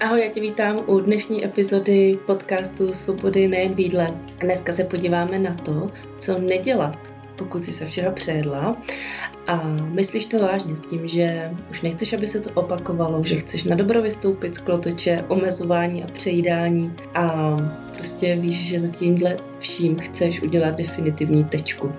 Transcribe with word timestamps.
Ahoj, 0.00 0.20
já 0.20 0.30
tě 0.30 0.40
vítám 0.40 0.84
u 0.86 1.00
dnešní 1.00 1.44
epizody 1.44 2.18
podcastu 2.26 2.94
Svobody 2.94 3.48
nejen 3.48 3.74
v 3.74 3.80
jídle. 3.80 4.14
Dneska 4.40 4.72
se 4.72 4.84
podíváme 4.84 5.38
na 5.38 5.54
to, 5.54 5.90
co 6.18 6.38
nedělat, 6.38 7.14
pokud 7.38 7.64
jsi 7.64 7.72
se 7.72 7.86
včera 7.86 8.10
přejedla 8.10 8.82
a 9.46 9.68
myslíš 9.72 10.26
to 10.26 10.38
vážně 10.38 10.76
s 10.76 10.80
tím, 10.80 11.08
že 11.08 11.50
už 11.70 11.82
nechceš, 11.82 12.12
aby 12.12 12.28
se 12.28 12.40
to 12.40 12.50
opakovalo, 12.54 13.24
že 13.24 13.36
chceš 13.36 13.64
na 13.64 13.76
dobro 13.76 14.02
vystoupit 14.02 14.54
z 14.54 14.58
klotoče, 14.58 15.24
omezování 15.28 16.04
a 16.04 16.10
přejídání 16.10 16.96
a 17.14 17.56
prostě 17.94 18.36
víš, 18.36 18.68
že 18.68 18.80
za 18.80 18.88
tímhle 18.88 19.38
vším 19.58 19.98
chceš 19.98 20.42
udělat 20.42 20.74
definitivní 20.74 21.44
tečku. 21.44 21.92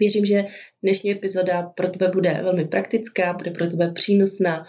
Věřím, 0.00 0.26
že 0.26 0.44
dnešní 0.82 1.10
epizoda 1.10 1.62
pro 1.62 1.88
tebe 1.88 2.10
bude 2.14 2.40
velmi 2.42 2.64
praktická, 2.64 3.32
bude 3.32 3.50
pro 3.50 3.66
tebe 3.66 3.92
přínosná 3.94 4.64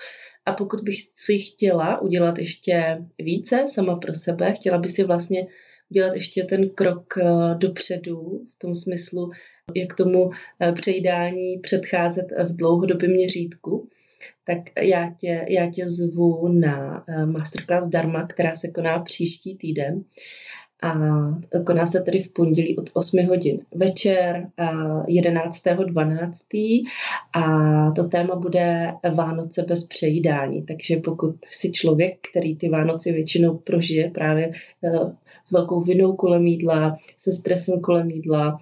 a 0.46 0.54
pokud 0.54 0.82
bych 0.82 0.96
si 1.16 1.38
chtěla 1.38 2.02
udělat 2.02 2.39
ještě 2.39 2.97
více 3.20 3.65
sama 3.68 3.96
pro 3.96 4.15
sebe, 4.15 4.54
chtěla 4.54 4.78
by 4.78 4.89
si 4.89 5.04
vlastně 5.04 5.47
udělat 5.89 6.14
ještě 6.14 6.43
ten 6.43 6.69
krok 6.69 7.18
eh, 7.18 7.24
dopředu 7.57 8.47
v 8.50 8.60
tom 8.60 8.75
smyslu, 8.75 9.32
jak 9.75 9.96
tomu 9.96 10.32
eh, 10.60 10.71
přejídání 10.71 11.57
předcházet 11.57 12.25
v 12.43 12.56
dlouhodobém 12.56 13.11
měřítku, 13.11 13.89
tak 14.46 14.60
já 14.82 15.14
tě, 15.19 15.46
já 15.50 15.69
tě 15.71 15.89
zvu 15.89 16.47
na 16.47 17.04
eh, 17.07 17.25
masterclass 17.25 17.88
Dharma, 17.88 18.28
která 18.28 18.55
se 18.55 18.68
koná 18.68 19.00
příští 19.00 19.57
týden 19.57 20.04
a 20.83 20.93
koná 21.65 21.87
se 21.87 22.01
tedy 22.01 22.19
v 22.19 22.29
pondělí 22.29 22.78
od 22.78 22.89
8 22.93 23.28
hodin 23.28 23.60
večer 23.75 24.47
11.12. 24.57 26.83
a 27.33 27.91
to 27.91 28.04
téma 28.04 28.36
bude 28.36 28.93
Vánoce 29.14 29.65
bez 29.68 29.88
přejídání. 29.88 30.64
Takže 30.64 30.97
pokud 30.97 31.36
si 31.46 31.71
člověk, 31.71 32.17
který 32.31 32.55
ty 32.55 32.69
Vánoce 32.69 33.11
většinou 33.11 33.58
prožije 33.58 34.09
právě 34.09 34.45
e, 34.45 34.52
s 35.43 35.52
velkou 35.52 35.81
vinou 35.81 36.16
kolem 36.16 36.47
jídla, 36.47 36.97
se 37.17 37.31
stresem 37.31 37.81
kolem 37.81 38.09
jídla, 38.09 38.59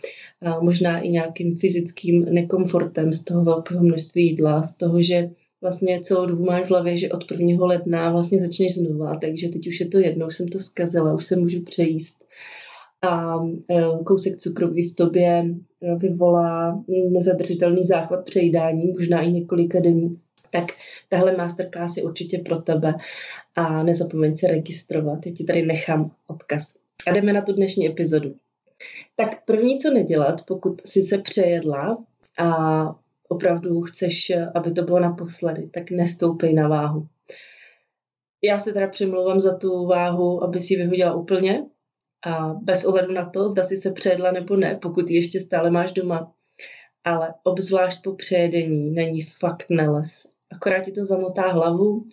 možná 0.62 1.00
i 1.00 1.10
nějakým 1.10 1.58
fyzickým 1.58 2.26
nekomfortem 2.30 3.14
z 3.14 3.24
toho 3.24 3.44
velkého 3.44 3.84
množství 3.84 4.28
jídla, 4.28 4.64
z 4.64 4.76
toho, 4.76 5.02
že 5.02 5.30
vlastně 5.62 6.02
celou 6.02 6.26
dobu 6.26 6.46
máš 6.46 6.66
v 6.66 6.70
hlavě, 6.70 6.98
že 6.98 7.10
od 7.10 7.32
1. 7.32 7.66
ledna 7.66 8.12
vlastně 8.12 8.42
začneš 8.42 8.76
znova, 8.76 9.16
takže 9.16 9.50
teď 9.50 9.68
už 9.68 9.80
je 9.80 9.88
to 9.88 10.00
jedno, 10.00 10.28
už 10.28 10.36
jsem 10.36 10.48
to 10.48 10.60
zkazila, 10.60 11.14
už 11.14 11.26
se 11.26 11.36
můžu 11.36 11.62
přejíst. 11.62 12.26
A 13.02 13.36
e, 13.70 14.04
kousek 14.04 14.38
cukroví 14.38 14.90
v 14.90 14.96
tobě 14.96 15.28
e, 15.28 15.96
vyvolá 15.96 16.84
nezadržitelný 17.14 17.84
záchvat 17.84 18.26
přejídání, 18.26 18.88
možná 18.88 19.22
i 19.22 19.32
několika 19.32 19.80
denní. 19.80 20.20
Tak 20.50 20.66
tahle 21.10 21.38
masterclass 21.38 21.98
je 21.98 22.04
určitě 22.04 22.38
pro 22.38 22.62
tebe 22.62 22.94
a 23.56 23.84
nezapomeň 23.84 24.38
se 24.38 24.48
registrovat. 24.48 25.26
Já 25.26 25.32
ti 25.32 25.44
tady 25.44 25.66
nechám 25.66 26.12
odkaz. 26.28 26.76
A 27.08 27.12
jdeme 27.12 27.34
na 27.34 27.42
tu 27.42 27.54
dnešní 27.54 27.88
epizodu. 27.88 28.36
Tak 29.16 29.46
první, 29.46 29.78
co 29.78 29.94
nedělat, 29.94 30.46
pokud 30.46 30.82
si 30.86 31.04
se 31.04 31.18
přejedla 31.18 31.98
a 32.38 32.50
opravdu 33.32 33.82
chceš, 33.82 34.32
aby 34.56 34.72
to 34.72 34.82
bylo 34.82 35.00
naposledy, 35.00 35.70
tak 35.74 35.92
nestoupej 35.92 36.54
na 36.54 36.68
váhu. 36.68 37.08
Já 38.44 38.60
se 38.60 38.74
teda 38.74 38.88
přimlouvám 38.88 39.40
za 39.40 39.58
tu 39.58 39.86
váhu, 39.86 40.44
aby 40.44 40.62
si 40.62 40.76
vyhodila 40.76 41.16
úplně 41.16 41.66
a 42.26 42.54
bez 42.54 42.86
ohledu 42.86 43.14
na 43.14 43.30
to, 43.30 43.50
zda 43.50 43.64
si 43.64 43.78
se 43.78 43.92
přejedla 43.92 44.32
nebo 44.32 44.56
ne, 44.56 44.80
pokud 44.82 45.10
ji 45.10 45.16
ještě 45.16 45.42
stále 45.42 45.72
máš 45.72 45.92
doma. 45.92 46.34
Ale 47.04 47.34
obzvlášť 47.44 48.04
po 48.04 48.16
přejedení 48.16 48.92
není 48.92 49.22
fakt 49.22 49.66
neles. 49.70 50.28
Akorát 50.52 50.82
ti 50.82 50.92
to 50.92 51.06
zamotá 51.06 51.48
hlavu 51.48 52.06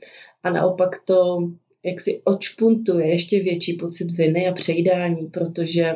a 0.43 0.51
naopak 0.51 0.91
to 1.05 1.39
jak 1.85 2.01
si 2.01 2.23
odšpuntuje 2.25 3.09
ještě 3.09 3.43
větší 3.43 3.73
pocit 3.73 4.11
viny 4.11 4.49
a 4.49 4.53
přejídání, 4.53 5.27
protože 5.27 5.95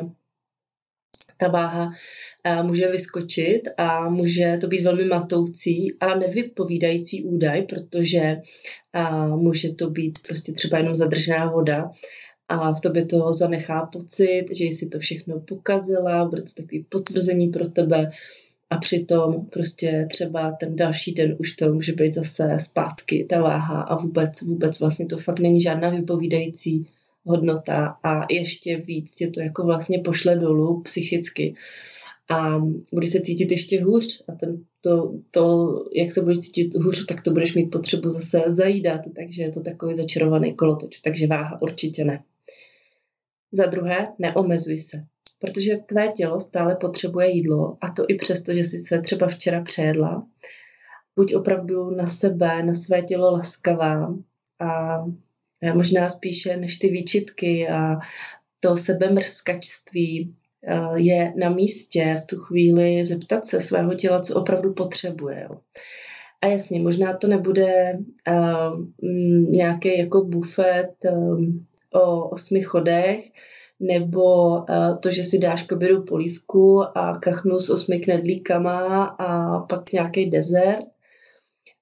ta 1.37 1.47
váha 1.47 1.91
může 2.61 2.91
vyskočit 2.91 3.61
a 3.77 4.09
může 4.09 4.57
to 4.61 4.67
být 4.67 4.83
velmi 4.83 5.05
matoucí 5.05 5.93
a 5.99 6.15
nevypovídající 6.15 7.23
údaj, 7.23 7.61
protože 7.61 8.37
může 9.35 9.73
to 9.73 9.89
být 9.89 10.19
prostě 10.27 10.51
třeba 10.51 10.77
jenom 10.77 10.95
zadržená 10.95 11.51
voda 11.51 11.91
a 12.49 12.73
v 12.73 12.81
tobě 12.81 13.05
to 13.05 13.33
zanechá 13.33 13.85
pocit, 13.85 14.45
že 14.51 14.65
jsi 14.65 14.89
to 14.89 14.99
všechno 14.99 15.39
pokazila, 15.39 16.25
bude 16.25 16.41
to 16.41 16.51
takový 16.57 16.85
potvrzení 16.89 17.47
pro 17.47 17.67
tebe 17.67 18.11
a 18.69 18.77
přitom 18.77 19.45
prostě 19.45 20.07
třeba 20.09 20.51
ten 20.51 20.75
další 20.75 21.13
den 21.13 21.35
už 21.39 21.51
to 21.51 21.73
může 21.73 21.93
být 21.93 22.13
zase 22.13 22.57
zpátky, 22.59 23.25
ta 23.29 23.41
váha 23.41 23.81
a 23.81 24.01
vůbec, 24.01 24.41
vůbec 24.41 24.79
vlastně 24.79 25.05
to 25.05 25.17
fakt 25.17 25.39
není 25.39 25.61
žádná 25.61 25.89
vypovídající 25.89 26.87
hodnota 27.25 27.97
a 28.03 28.25
ještě 28.29 28.77
víc 28.77 29.15
tě 29.15 29.27
to 29.27 29.41
jako 29.41 29.65
vlastně 29.65 29.99
pošle 29.99 30.35
dolů 30.35 30.81
psychicky 30.81 31.55
a 32.29 32.61
budeš 32.93 33.11
se 33.11 33.21
cítit 33.21 33.51
ještě 33.51 33.83
hůř 33.83 34.23
a 34.27 34.31
ten, 34.31 34.63
to, 34.81 35.13
to, 35.31 35.73
jak 35.95 36.11
se 36.11 36.21
budeš 36.21 36.39
cítit 36.39 36.75
hůř, 36.75 37.05
tak 37.05 37.21
to 37.21 37.31
budeš 37.31 37.55
mít 37.55 37.71
potřebu 37.71 38.09
zase 38.09 38.43
zajídat, 38.47 39.01
takže 39.15 39.43
je 39.43 39.51
to 39.51 39.61
takový 39.61 39.95
začarovaný 39.95 40.53
kolotoč, 40.53 41.01
takže 41.01 41.27
váha 41.27 41.61
určitě 41.61 42.03
ne. 42.03 42.23
Za 43.51 43.65
druhé, 43.65 44.07
neomezuj 44.19 44.79
se, 44.79 45.03
protože 45.39 45.75
tvé 45.75 46.07
tělo 46.07 46.39
stále 46.39 46.75
potřebuje 46.75 47.31
jídlo 47.31 47.77
a 47.81 47.91
to 47.91 48.05
i 48.07 48.15
přesto, 48.15 48.53
že 48.53 48.59
jsi 48.59 48.79
se 48.79 49.01
třeba 49.01 49.27
včera 49.27 49.61
přejedla. 49.61 50.27
Buď 51.15 51.35
opravdu 51.35 51.89
na 51.89 52.07
sebe, 52.07 52.63
na 52.63 52.75
své 52.75 53.01
tělo 53.01 53.31
laskavá 53.31 54.15
a 54.59 54.97
možná 55.73 56.09
spíše 56.09 56.57
než 56.57 56.75
ty 56.75 56.89
výčitky 56.89 57.67
a 57.67 57.95
to 58.59 58.77
sebemrskačství 58.77 60.33
eh, 60.67 60.75
je 60.95 61.33
na 61.37 61.49
místě 61.49 62.19
v 62.23 62.25
tu 62.25 62.37
chvíli 62.37 63.05
zeptat 63.05 63.47
se 63.47 63.61
svého 63.61 63.93
těla, 63.95 64.21
co 64.21 64.41
opravdu 64.41 64.73
potřebuje. 64.73 65.49
A 66.43 66.47
jasně, 66.47 66.79
možná 66.79 67.17
to 67.17 67.27
nebude 67.27 67.97
uh, 68.27 68.85
nějaký 69.49 69.97
jako 69.97 70.23
bufet 70.23 70.91
um, 71.11 71.65
o 71.93 72.29
osmi 72.29 72.61
chodech, 72.61 73.25
nebo 73.79 74.49
uh, 74.57 74.65
to, 74.99 75.11
že 75.11 75.23
si 75.23 75.39
dáš 75.39 75.63
kobiru 75.63 76.03
polívku 76.03 76.83
a 76.97 77.17
kachnu 77.17 77.59
s 77.59 77.69
osmi 77.69 77.99
knedlíkama 77.99 79.03
a 79.05 79.59
pak 79.59 79.91
nějaký 79.91 80.29
dezert, 80.29 80.85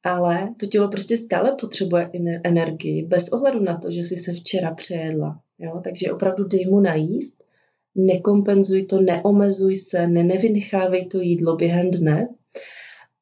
ale 0.03 0.53
to 0.59 0.66
tělo 0.66 0.89
prostě 0.89 1.17
stále 1.17 1.56
potřebuje 1.62 2.09
energii, 2.44 3.06
bez 3.06 3.29
ohledu 3.29 3.59
na 3.59 3.78
to, 3.78 3.91
že 3.91 4.00
jsi 4.00 4.16
se 4.16 4.34
včera 4.34 4.75
přejedla. 4.75 5.39
Jo? 5.59 5.81
Takže 5.84 6.12
opravdu 6.12 6.44
dej 6.44 6.66
mu 6.66 6.79
najíst, 6.79 7.44
nekompenzuj 7.95 8.85
to, 8.85 9.01
neomezuj 9.01 9.75
se, 9.75 10.07
ne, 10.07 10.23
nevynechávej 10.23 11.06
to 11.06 11.22
jídlo 11.22 11.56
během 11.56 11.91
dne. 11.91 12.28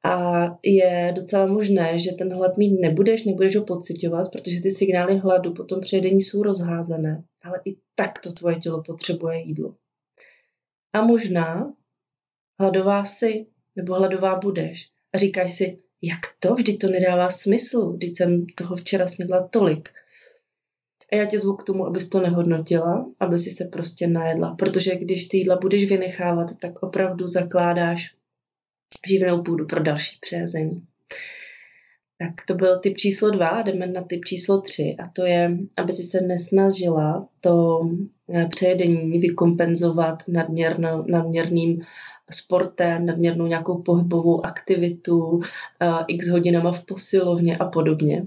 A 0.03 0.45
je 0.63 1.13
docela 1.15 1.45
možné, 1.45 1.99
že 1.99 2.11
ten 2.11 2.33
hlad 2.33 2.57
mít 2.57 2.81
nebudeš, 2.81 3.25
nebudeš 3.25 3.55
ho 3.55 3.63
pocitovat, 3.63 4.31
protože 4.31 4.61
ty 4.61 4.71
signály 4.71 5.17
hladu 5.17 5.53
po 5.53 5.63
tom 5.63 5.81
přejedení 5.81 6.21
jsou 6.21 6.43
rozházené, 6.43 7.23
ale 7.43 7.61
i 7.65 7.75
tak 7.95 8.19
to 8.19 8.31
tvoje 8.31 8.55
tělo 8.55 8.83
potřebuje 8.83 9.39
jídlo. 9.39 9.75
A 10.93 11.05
možná 11.05 11.73
hladová 12.59 13.05
si, 13.05 13.45
nebo 13.75 13.93
hladová 13.93 14.39
budeš. 14.39 14.89
A 15.13 15.17
říkáš 15.17 15.53
si, 15.53 15.77
jak 16.01 16.19
to? 16.39 16.55
Vždyť 16.55 16.79
to 16.79 16.87
nedává 16.87 17.29
smysl. 17.29 17.91
Vždyť 17.91 18.17
jsem 18.17 18.45
toho 18.45 18.75
včera 18.75 19.07
snědla 19.07 19.47
tolik. 19.47 19.89
A 21.11 21.15
já 21.15 21.25
tě 21.25 21.39
zvu 21.39 21.55
k 21.55 21.63
tomu, 21.63 21.85
abys 21.85 22.09
to 22.09 22.19
nehodnotila, 22.19 23.05
aby 23.19 23.39
si 23.39 23.51
se 23.51 23.65
prostě 23.65 24.07
najedla. 24.07 24.55
Protože 24.55 24.95
když 24.95 25.25
ty 25.25 25.37
jídla 25.37 25.57
budeš 25.61 25.89
vynechávat, 25.89 26.47
tak 26.59 26.83
opravdu 26.83 27.27
zakládáš 27.27 28.15
živnou 29.07 29.43
půdu 29.43 29.65
pro 29.65 29.83
další 29.83 30.17
přejezení. 30.21 30.83
Tak 32.17 32.45
to 32.45 32.53
byl 32.53 32.79
typ 32.79 32.97
číslo 32.97 33.31
dva, 33.31 33.61
jdeme 33.61 33.87
na 33.87 34.01
typ 34.03 34.25
číslo 34.25 34.61
tři 34.61 34.95
a 34.99 35.07
to 35.07 35.25
je, 35.25 35.57
aby 35.77 35.93
si 35.93 36.03
se 36.03 36.21
nesnažila 36.21 37.29
to 37.41 37.81
eh, 38.33 38.47
přejedení 38.47 39.19
vykompenzovat 39.19 40.23
nadměrno, 40.27 41.05
nadměrným 41.07 41.81
sportem, 42.31 43.05
nadměrnou 43.05 43.47
nějakou 43.47 43.81
pohybovou 43.81 44.45
aktivitu, 44.45 45.39
x 46.07 46.27
hodinama 46.27 46.71
v 46.71 46.85
posilovně 46.85 47.57
a 47.57 47.65
podobně. 47.65 48.25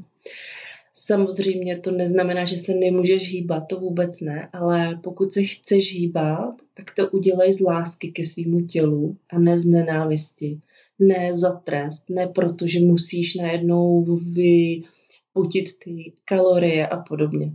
Samozřejmě 0.95 1.79
to 1.79 1.91
neznamená, 1.91 2.45
že 2.45 2.59
se 2.59 2.75
nemůžeš 2.75 3.31
hýbat, 3.31 3.67
to 3.69 3.81
vůbec 3.81 4.21
ne, 4.21 4.49
ale 4.53 4.99
pokud 5.03 5.33
se 5.33 5.43
chceš 5.43 5.95
hýbat, 5.95 6.55
tak 6.75 6.95
to 6.97 7.11
udělej 7.11 7.53
z 7.53 7.61
lásky 7.61 8.13
ke 8.13 8.25
svýmu 8.25 8.61
tělu 8.61 9.17
a 9.31 9.39
ne 9.39 9.59
z 9.59 9.65
nenávisti. 9.65 10.61
Ne 10.99 11.35
za 11.35 11.53
trest, 11.53 12.11
ne 12.11 12.27
proto, 12.27 12.67
že 12.67 12.81
musíš 12.81 13.35
najednou 13.35 14.05
vyputit 14.35 15.79
ty 15.85 16.13
kalorie 16.25 16.87
a 16.87 16.97
podobně. 16.97 17.53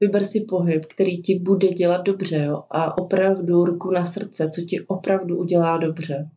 Vyber 0.00 0.24
si 0.24 0.40
pohyb, 0.40 0.86
který 0.86 1.22
ti 1.22 1.38
bude 1.38 1.68
dělat 1.68 2.02
dobře 2.02 2.36
jo? 2.36 2.62
a 2.70 2.98
opravdu 2.98 3.64
ruku 3.64 3.90
na 3.90 4.04
srdce, 4.04 4.48
co 4.54 4.60
ti 4.62 4.80
opravdu 4.80 5.38
udělá 5.38 5.78
dobře. 5.78 6.30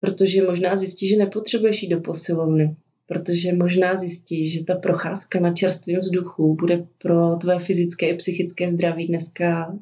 Protože 0.00 0.42
možná 0.42 0.76
zjistíš, 0.76 1.10
že 1.10 1.16
nepotřebuješ 1.16 1.82
jít 1.82 1.88
do 1.88 2.00
posilovny, 2.00 2.76
protože 3.06 3.52
možná 3.52 3.96
zjistíš, 3.96 4.52
že 4.52 4.64
ta 4.64 4.74
procházka 4.74 5.40
na 5.40 5.54
čerstvém 5.54 6.00
vzduchu 6.00 6.54
bude 6.54 6.86
pro 6.98 7.36
tvé 7.36 7.58
fyzické 7.58 8.08
i 8.08 8.16
psychické 8.16 8.68
zdraví 8.68 9.06
dneska 9.06 9.78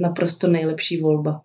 naprosto 0.00 0.48
nejlepší 0.48 1.00
volba. 1.00 1.42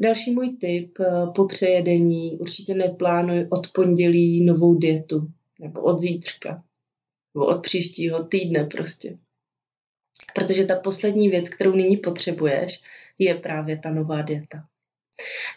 Další 0.00 0.30
můj 0.30 0.56
tip 0.56 0.98
eh, 1.00 1.04
po 1.34 1.46
přejedení 1.46 2.38
určitě 2.38 2.74
neplánuj 2.74 3.46
od 3.50 3.72
pondělí 3.72 4.44
novou 4.44 4.74
dietu 4.74 5.30
nebo 5.60 5.82
od 5.82 6.00
zítřka 6.00 6.65
nebo 7.36 7.46
od 7.46 7.62
příštího 7.62 8.24
týdne 8.24 8.64
prostě. 8.64 9.18
Protože 10.34 10.64
ta 10.64 10.74
poslední 10.74 11.28
věc, 11.28 11.48
kterou 11.48 11.72
nyní 11.72 11.96
potřebuješ, 11.96 12.82
je 13.18 13.34
právě 13.34 13.78
ta 13.78 13.90
nová 13.90 14.22
dieta. 14.22 14.64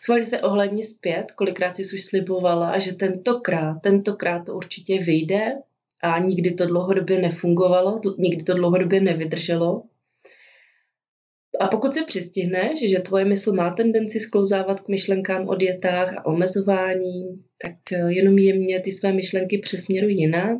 Schválně 0.04 0.26
se 0.26 0.42
ohledně 0.42 0.84
zpět, 0.84 1.31
kolikrát 1.31 1.76
jsi 1.76 1.81
už 1.96 2.06
slibovala, 2.06 2.80
že 2.80 2.94
tentokrát, 2.94 3.80
tentokrát 3.84 4.46
to 4.46 4.56
určitě 4.56 5.00
vyjde 5.00 5.54
a 6.04 6.20
nikdy 6.20 6.52
to 6.52 6.66
dlouhodobě 6.66 7.20
nefungovalo, 7.20 8.02
nikdy 8.18 8.44
to 8.44 8.54
dlouhodobě 8.54 9.02
nevydrželo. 9.02 9.84
A 11.60 11.68
pokud 11.68 11.94
se 11.94 12.04
přistihneš, 12.06 12.90
že 12.90 13.00
tvoje 13.00 13.26
mysl 13.26 13.54
má 13.54 13.72
tendenci 13.72 14.20
sklouzávat 14.20 14.80
k 14.80 14.88
myšlenkám 14.88 15.48
o 15.48 15.56
dietách 15.56 16.18
a 16.18 16.26
omezování, 16.26 17.44
tak 17.62 17.76
jenom 18.08 18.38
jemně 18.38 18.80
ty 18.80 18.92
své 18.92 19.14
myšlenky 19.14 19.58
přesměruj 19.58 20.14
jiná 20.14 20.60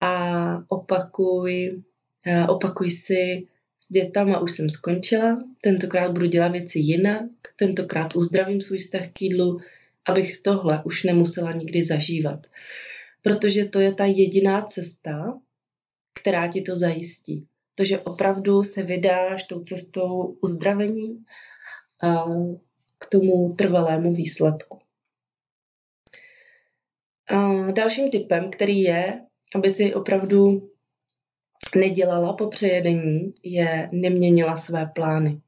a 0.00 0.64
opakuj, 0.68 1.82
opakuj 2.48 2.90
si 2.90 3.46
s 3.80 3.92
dětama 3.92 4.40
už 4.40 4.52
jsem 4.52 4.70
skončila, 4.70 5.38
tentokrát 5.60 6.12
budu 6.12 6.26
dělat 6.26 6.48
věci 6.48 6.78
jinak, 6.78 7.22
tentokrát 7.56 8.16
uzdravím 8.16 8.60
svůj 8.60 8.78
vztah 8.78 9.08
k 9.12 9.22
jídlu, 9.22 9.60
abych 10.04 10.38
tohle 10.38 10.82
už 10.84 11.04
nemusela 11.04 11.52
nikdy 11.52 11.84
zažívat. 11.84 12.46
Protože 13.22 13.64
to 13.64 13.80
je 13.80 13.94
ta 13.94 14.04
jediná 14.04 14.62
cesta, 14.62 15.38
která 16.20 16.48
ti 16.48 16.60
to 16.60 16.76
zajistí. 16.76 17.46
To, 17.74 17.84
že 17.84 17.98
opravdu 17.98 18.62
se 18.64 18.82
vydáš 18.82 19.42
tou 19.42 19.60
cestou 19.60 20.36
uzdravení 20.40 21.24
k 22.98 23.06
tomu 23.08 23.54
trvalému 23.58 24.14
výsledku. 24.14 24.78
A 27.28 27.70
dalším 27.70 28.10
typem, 28.10 28.50
který 28.50 28.80
je, 28.80 29.20
aby 29.54 29.70
si 29.70 29.94
opravdu 29.94 30.70
nedělala 31.76 32.32
po 32.32 32.46
přejedení, 32.46 33.34
je 33.42 33.88
neměnila 33.92 34.56
své 34.56 34.86
plány. 34.94 35.40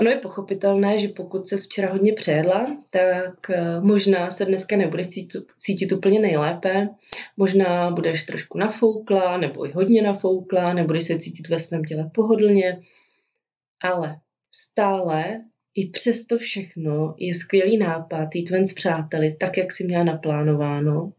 Ono 0.00 0.10
je 0.10 0.16
pochopitelné, 0.16 0.98
že 0.98 1.08
pokud 1.08 1.48
se 1.48 1.56
včera 1.56 1.92
hodně 1.92 2.12
přejedla, 2.12 2.66
tak 2.90 3.50
eh, 3.50 3.80
možná 3.80 4.30
se 4.30 4.44
dneska 4.44 4.76
nebudeš 4.76 5.08
cítit, 5.08 5.42
cítit 5.56 5.92
úplně 5.92 6.20
nejlépe, 6.20 6.88
možná 7.36 7.90
budeš 7.90 8.22
trošku 8.22 8.58
nafoukla, 8.58 9.36
nebo 9.36 9.66
i 9.66 9.72
hodně 9.72 10.02
nafoukla, 10.02 10.72
nebudeš 10.72 11.04
se 11.04 11.18
cítit 11.18 11.48
ve 11.48 11.58
svém 11.58 11.84
těle 11.84 12.10
pohodlně, 12.14 12.80
ale 13.82 14.20
stále 14.50 15.40
i 15.74 15.90
přesto 15.90 16.38
všechno 16.38 17.14
je 17.18 17.34
skvělý 17.34 17.78
nápad 17.78 18.34
jít 18.34 18.50
ven 18.50 18.66
s 18.66 18.72
přáteli, 18.72 19.36
tak, 19.40 19.56
jak 19.56 19.72
si 19.72 19.84
měla 19.84 20.04
naplánováno, 20.04 21.12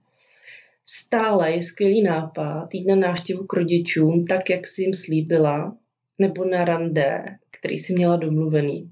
Stále 0.90 1.52
je 1.52 1.64
skvělý 1.64 2.02
nápad 2.02 2.74
jít 2.74 2.86
na 2.86 2.96
návštěvu 2.96 3.46
k 3.46 3.54
rodičům, 3.54 4.26
tak 4.26 4.50
jak 4.50 4.68
si 4.68 4.82
jim 4.82 4.94
slíbila, 4.94 5.78
nebo 6.20 6.46
na 6.46 6.66
rande, 6.66 7.24
který 7.52 7.78
si 7.78 7.94
měla 7.94 8.16
domluvený. 8.16 8.92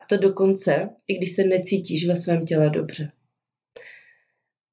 A 0.00 0.06
to 0.06 0.16
dokonce, 0.16 0.90
i 1.08 1.14
když 1.14 1.32
se 1.34 1.44
necítíš 1.44 2.06
ve 2.08 2.16
svém 2.16 2.46
těle 2.46 2.70
dobře. 2.70 3.12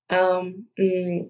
A 0.09 0.41
mm, 0.41 1.29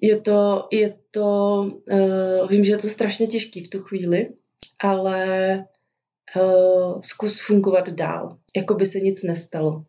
je 0.00 0.20
to, 0.20 0.68
je 0.72 0.94
to 1.10 1.60
uh, 1.90 2.48
vím, 2.48 2.64
že 2.64 2.72
je 2.72 2.78
to 2.78 2.88
strašně 2.88 3.26
těžký 3.26 3.64
v 3.64 3.68
tu 3.68 3.78
chvíli, 3.78 4.28
ale 4.80 5.56
uh, 6.36 7.00
zkus 7.00 7.40
fungovat 7.40 7.88
dál, 7.88 8.38
jako 8.56 8.74
by 8.74 8.86
se 8.86 9.00
nic 9.00 9.22
nestalo 9.22 9.84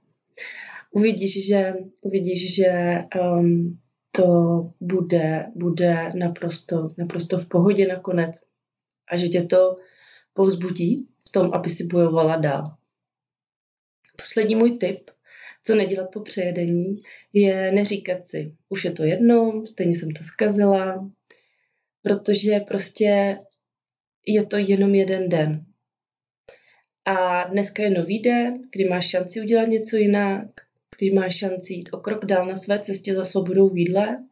uvidíš, 0.94 1.48
že, 1.48 1.74
uvidíš, 2.02 2.56
že 2.56 2.98
um, 3.22 3.80
to 4.12 4.28
bude, 4.80 5.46
bude 5.56 6.12
naprosto, 6.16 6.90
naprosto 6.98 7.38
v 7.38 7.48
pohodě 7.48 7.88
nakonec 7.88 8.42
a 9.12 9.18
že 9.18 9.28
tě 9.28 9.44
to 9.44 9.78
povzbudí 10.34 11.08
v 11.28 11.32
tom, 11.32 11.54
aby 11.54 11.70
si 11.70 11.84
bojovala 11.84 12.38
dál. 12.38 12.78
Poslední 14.18 14.56
můj 14.56 14.72
tip, 14.72 15.12
co 15.64 15.76
nedělat 15.76 16.12
po 16.14 16.20
přejedení, 16.20 17.02
je 17.34 17.72
neříkat 17.72 18.26
si, 18.26 18.56
už 18.70 18.86
je 18.86 18.92
to 18.92 19.04
jedno, 19.04 19.66
stejně 19.66 19.96
jsem 19.96 20.12
to 20.12 20.24
zkazila, 20.24 21.12
protože 22.02 22.60
prostě 22.60 23.40
je 24.28 24.46
to 24.46 24.58
jenom 24.58 24.96
jeden 24.96 25.30
den. 25.30 25.66
A 27.06 27.44
dneska 27.44 27.84
je 27.84 27.90
nový 27.90 28.20
den, 28.20 28.62
kdy 28.72 28.86
máš 28.86 29.10
šanci 29.10 29.42
udělat 29.42 29.66
něco 29.66 29.96
jinak, 29.96 30.48
když 31.04 31.14
máš 31.14 31.38
šanci 31.38 31.74
jít 31.74 31.90
o 31.94 31.98
krok 31.98 32.26
dál 32.26 32.48
na 32.48 32.56
své 32.56 32.80
cestě 32.80 33.16
za 33.16 33.26
svobodou 33.26 33.70
v 33.70 33.78
jídle, 33.78 34.24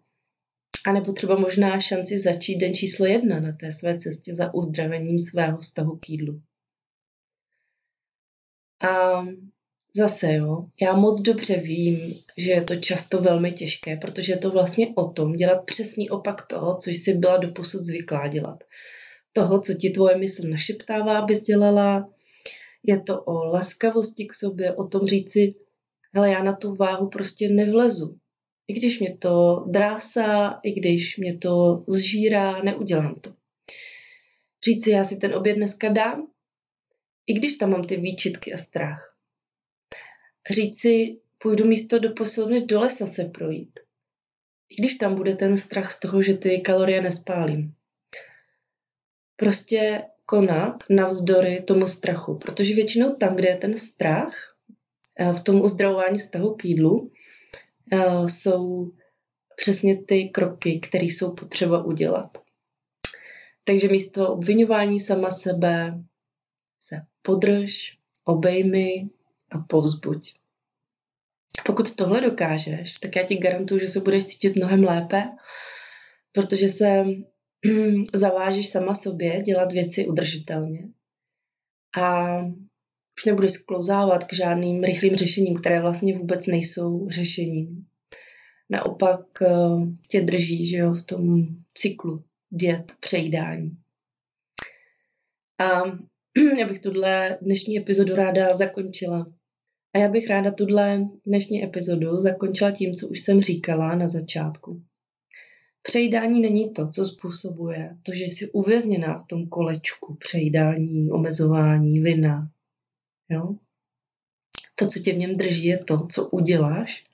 anebo 0.86 1.14
třeba 1.14 1.36
možná 1.36 1.80
šanci 1.80 2.20
začít 2.20 2.58
den 2.58 2.74
číslo 2.74 3.06
jedna 3.06 3.40
na 3.40 3.52
té 3.52 3.72
své 3.72 3.98
cestě 3.98 4.36
za 4.36 4.54
uzdravením 4.54 5.20
svého 5.20 5.58
vztahu 5.58 5.98
k 5.98 6.10
jídlu. 6.10 6.42
A 8.84 9.26
zase 9.96 10.34
jo, 10.34 10.66
já 10.82 10.96
moc 10.96 11.22
dobře 11.22 11.58
vím, 11.58 12.14
že 12.38 12.52
je 12.52 12.64
to 12.64 12.76
často 12.76 13.22
velmi 13.22 13.52
těžké, 13.52 13.98
protože 13.98 14.34
je 14.34 14.38
to 14.38 14.52
vlastně 14.52 14.88
o 14.96 15.12
tom 15.12 15.34
dělat 15.34 15.66
přesný 15.66 16.10
opak 16.10 16.48
toho, 16.48 16.78
co 16.78 16.90
jsi 16.90 17.14
byla 17.14 17.38
doposud 17.38 17.84
zvyklá 17.84 18.28
dělat. 18.28 18.64
Toho, 19.34 19.62
co 19.62 19.74
ti 19.74 19.90
tvoje 19.90 20.18
mysl 20.18 20.48
našeptává, 20.48 21.20
abys 21.20 21.42
dělala, 21.42 22.10
je 22.84 23.00
to 23.00 23.24
o 23.24 23.34
laskavosti 23.34 24.26
k 24.26 24.34
sobě, 24.34 24.74
o 24.74 24.88
tom 24.88 25.08
říci, 25.08 25.56
hele, 26.14 26.32
já 26.32 26.44
na 26.44 26.56
tu 26.56 26.76
váhu 26.76 27.10
prostě 27.10 27.50
nevlezu. 27.50 28.18
I 28.68 28.74
když 28.74 29.00
mě 29.00 29.18
to 29.18 29.66
drásá, 29.70 30.60
i 30.64 30.72
když 30.72 31.18
mě 31.18 31.38
to 31.38 31.84
zžírá, 31.88 32.62
neudělám 32.62 33.16
to. 33.16 33.34
Říci, 34.66 34.90
já 34.90 35.04
si 35.04 35.18
ten 35.18 35.36
oběd 35.36 35.56
dneska 35.56 35.90
dám, 35.90 36.28
i 37.28 37.34
když 37.34 37.58
tam 37.58 37.70
mám 37.70 37.84
ty 37.84 37.98
výčitky 37.98 38.54
a 38.54 38.58
strach. 38.58 39.18
Říci, 40.50 41.20
půjdu 41.38 41.66
místo 41.66 42.00
do 42.00 42.10
posilovny 42.10 42.66
do 42.66 42.80
lesa 42.80 43.08
se 43.08 43.26
projít. 43.26 43.80
I 44.70 44.82
když 44.82 44.96
tam 44.96 45.16
bude 45.16 45.36
ten 45.36 45.58
strach 45.58 45.92
z 45.92 46.00
toho, 46.00 46.22
že 46.22 46.34
ty 46.34 46.62
kalorie 46.62 47.02
nespálím. 47.02 47.74
Prostě 49.36 50.04
konat 50.26 50.84
navzdory 50.90 51.62
tomu 51.62 51.88
strachu, 51.88 52.38
protože 52.38 52.76
většinou 52.76 53.16
tam, 53.16 53.36
kde 53.36 53.50
je 53.50 53.58
ten 53.58 53.78
strach, 53.78 54.51
v 55.20 55.44
tom 55.44 55.62
uzdravování 55.62 56.18
vztahu 56.18 56.56
k 56.56 56.66
jídlu 56.66 57.12
eh, 57.94 58.30
jsou 58.30 58.92
přesně 59.56 60.04
ty 60.04 60.30
kroky, 60.30 60.80
které 60.80 61.06
jsou 61.06 61.36
potřeba 61.36 61.84
udělat. 61.84 62.38
Takže 63.64 63.88
místo 63.88 64.34
obvinování 64.34 65.00
sama 65.00 65.32
sebe 65.32 66.04
se 66.80 66.96
podrž, 67.22 67.98
obejmi 68.24 69.10
a 69.52 69.60
povzbuď. 69.60 70.34
Pokud 71.66 71.96
tohle 71.96 72.22
dokážeš, 72.22 72.94
tak 72.94 73.16
já 73.16 73.24
ti 73.24 73.36
garantuju, 73.36 73.80
že 73.80 73.88
se 73.88 74.00
budeš 74.00 74.26
cítit 74.26 74.56
mnohem 74.56 74.84
lépe, 74.84 75.24
protože 76.32 76.70
se 76.70 77.06
zavážeš 78.14 78.70
sama 78.70 78.96
sobě 78.96 79.42
dělat 79.42 79.72
věci 79.72 80.08
udržitelně. 80.08 80.88
A 82.02 82.38
už 83.18 83.26
nebudeš 83.26 83.52
sklouzávat 83.52 84.24
k 84.24 84.34
žádným 84.34 84.84
rychlým 84.84 85.16
řešením, 85.16 85.56
které 85.56 85.82
vlastně 85.82 86.18
vůbec 86.18 86.48
nejsou 86.48 87.10
řešením. 87.10 87.86
Naopak 88.70 89.42
eh, 89.42 89.48
tě 90.08 90.22
drží 90.22 90.68
že 90.68 90.78
jo, 90.78 90.94
v 90.94 91.04
tom 91.04 91.48
cyklu 91.74 92.24
diet, 92.52 92.92
přejídání. 93.00 93.78
A 95.60 95.84
já 96.58 96.68
bych 96.68 96.80
tuhle 96.80 97.38
dnešní 97.42 97.78
epizodu 97.78 98.16
ráda 98.16 98.54
zakončila. 98.54 99.34
A 99.94 100.00
já 100.00 100.10
bych 100.10 100.30
ráda 100.30 100.52
tuhle 100.52 101.08
dnešní 101.26 101.64
epizodu 101.64 102.20
zakončila 102.20 102.72
tím, 102.72 102.94
co 102.96 103.08
už 103.08 103.20
jsem 103.20 103.42
říkala 103.42 103.96
na 103.96 104.08
začátku. 104.08 104.82
Přejídání 105.82 106.42
není 106.42 106.74
to, 106.74 106.90
co 106.90 107.06
způsobuje 107.06 107.98
to, 108.04 108.16
že 108.16 108.24
jsi 108.24 108.52
uvězněná 108.52 109.18
v 109.18 109.28
tom 109.28 109.48
kolečku 109.48 110.16
přejídání, 110.16 111.12
omezování, 111.12 112.00
vina, 112.00 112.52
Jo? 113.32 113.56
To, 114.76 114.88
co 114.88 115.00
tě 115.00 115.14
v 115.14 115.18
něm 115.18 115.36
drží, 115.36 115.66
je 115.66 115.78
to, 115.78 116.08
co 116.08 116.30
uděláš 116.30 117.06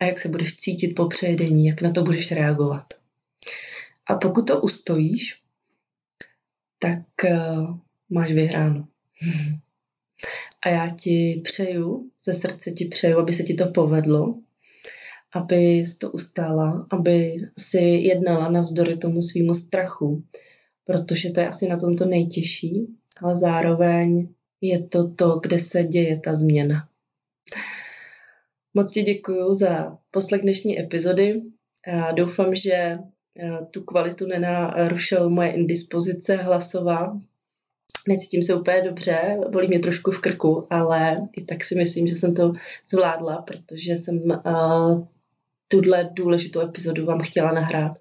a 0.00 0.04
jak 0.04 0.18
se 0.18 0.28
budeš 0.28 0.56
cítit 0.56 0.94
po 0.94 1.06
přejedení, 1.06 1.66
jak 1.66 1.82
na 1.82 1.92
to 1.92 2.02
budeš 2.02 2.32
reagovat. 2.32 2.86
A 4.06 4.14
pokud 4.14 4.46
to 4.46 4.60
ustojíš, 4.60 5.42
tak 6.78 7.04
uh, 7.24 7.78
máš 8.10 8.32
vyhráno. 8.32 8.88
A 10.62 10.68
já 10.68 10.90
ti 10.90 11.40
přeju, 11.44 12.10
ze 12.24 12.34
srdce 12.34 12.70
ti 12.70 12.84
přeju, 12.84 13.18
aby 13.18 13.32
se 13.32 13.42
ti 13.42 13.54
to 13.54 13.66
povedlo, 13.66 14.38
aby 15.32 15.56
jsi 15.56 15.98
to 15.98 16.10
ustála, 16.10 16.86
aby 16.90 17.36
si 17.58 17.78
jednala 17.78 18.48
navzdory 18.48 18.96
tomu 18.96 19.22
svýmu 19.22 19.54
strachu, 19.54 20.24
protože 20.84 21.30
to 21.30 21.40
je 21.40 21.48
asi 21.48 21.68
na 21.68 21.76
tom 21.76 21.96
to 21.96 22.04
nejtěžší, 22.04 22.86
ale 23.22 23.36
zároveň 23.36 24.28
je 24.60 24.82
to 24.82 25.10
to, 25.10 25.38
kde 25.42 25.58
se 25.58 25.84
děje 25.84 26.20
ta 26.20 26.34
změna. 26.34 26.88
Moc 28.74 28.92
ti 28.92 29.02
děkuji 29.02 29.54
za 29.54 29.98
poslech 30.10 30.42
dnešní 30.42 30.80
epizody. 30.80 31.42
Já 31.86 32.12
doufám, 32.12 32.54
že 32.54 32.98
tu 33.70 33.82
kvalitu 33.82 34.26
nenarušil 34.26 35.30
moje 35.30 35.50
indispozice 35.50 36.36
hlasová. 36.36 37.20
Necítím 38.08 38.42
se 38.42 38.54
úplně 38.54 38.82
dobře, 38.82 39.38
bolí 39.52 39.68
mě 39.68 39.78
trošku 39.78 40.10
v 40.10 40.20
krku, 40.20 40.66
ale 40.70 41.28
i 41.36 41.44
tak 41.44 41.64
si 41.64 41.74
myslím, 41.74 42.06
že 42.06 42.16
jsem 42.16 42.34
to 42.34 42.52
zvládla, 42.88 43.42
protože 43.42 43.92
jsem 43.92 44.22
uh, 44.46 45.06
tuhle 45.68 46.10
důležitou 46.12 46.60
epizodu 46.60 47.06
vám 47.06 47.20
chtěla 47.20 47.52
nahrát. 47.52 47.92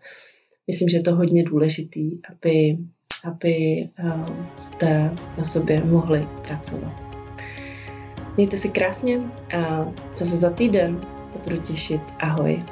Myslím, 0.68 0.90
že 0.90 0.98
je 0.98 1.02
to 1.02 1.16
hodně 1.16 1.44
důležitý, 1.44 2.20
aby, 2.30 2.78
aby 3.26 3.90
uh, 4.04 4.30
jste 4.56 5.16
na 5.38 5.44
sobě 5.44 5.84
mohli 5.84 6.28
pracovat. 6.48 6.94
Mějte 8.38 8.58
si 8.58 8.70
krásně 8.70 9.20
a 9.58 9.86
zase 10.16 10.38
za 10.38 10.50
týden 10.50 11.02
se 11.28 11.40
budu 11.40 11.58
těšit. 11.58 12.02
Ahoj. 12.20 12.64